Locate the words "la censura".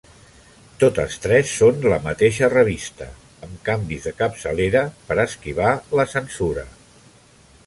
6.03-6.67